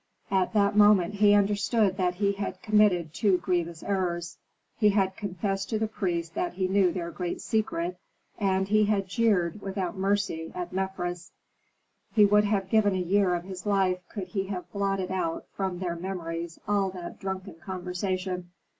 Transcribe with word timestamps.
At 0.31 0.53
that 0.53 0.75
moment 0.75 1.13
he 1.13 1.35
understood 1.35 1.97
that 1.97 2.15
he 2.15 2.31
had 2.31 2.63
committed 2.63 3.13
two 3.13 3.37
grievous 3.37 3.83
errors: 3.83 4.39
He 4.75 4.89
had 4.89 5.15
confessed 5.15 5.69
to 5.69 5.77
the 5.77 5.85
priests 5.87 6.33
that 6.33 6.53
he 6.55 6.67
knew 6.67 6.91
their 6.91 7.11
great 7.11 7.39
secret, 7.39 7.99
and 8.39 8.67
he 8.67 8.85
had 8.85 9.07
jeered, 9.07 9.61
without 9.61 9.95
mercy, 9.95 10.51
at 10.55 10.73
Mefres. 10.73 11.31
He 12.13 12.25
would 12.25 12.45
have 12.45 12.71
given 12.71 12.95
a 12.95 12.97
year 12.97 13.35
of 13.35 13.43
his 13.43 13.67
life 13.67 13.99
could 14.09 14.29
he 14.29 14.45
have 14.47 14.73
blotted 14.73 15.11
from 15.53 15.77
their 15.77 15.95
memories 15.95 16.57
all 16.67 16.89
that 16.89 17.19
drunken 17.19 17.53
conversation. 17.63 18.49